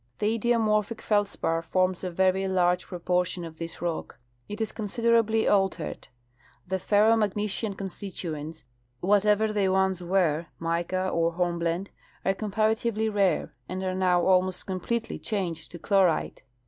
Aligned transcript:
The 0.17 0.39
idiomorphic 0.39 0.99
feldspar 0.99 1.61
forms 1.61 2.03
a 2.03 2.09
very 2.09 2.47
large 2.47 2.87
proportion 2.87 3.45
of 3.45 3.59
this 3.59 3.83
rock. 3.83 4.17
It 4.49 4.59
is 4.59 4.71
considerably 4.71 5.47
altered. 5.47 6.07
Tiie 6.67 6.81
ferro 6.81 7.15
magnesian 7.15 7.75
constituents, 7.75 8.63
whatever 9.01 9.53
they 9.53 9.69
once 9.69 10.01
were 10.01 10.47
(mica 10.59 11.07
or 11.07 11.33
hornblende), 11.33 11.91
are 12.25 12.33
comparative!}^ 12.33 13.13
rare, 13.13 13.53
and 13.69 13.83
are 13.83 13.93
now 13.93 14.23
ahiiost 14.23 14.65
completely 14.65 15.19
changed 15.19 15.69
to 15.69 15.77
chlorite. 15.77 16.41